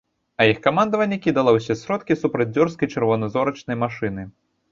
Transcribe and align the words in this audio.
А 0.43 0.45
іх 0.51 0.61
камандаванне 0.67 1.17
кідала 1.25 1.51
ўсе 1.57 1.75
сродкі 1.81 2.17
супраць 2.23 2.49
дзёрзкай 2.55 2.91
чырваназорнай 2.97 3.81
машыны. 3.85 4.27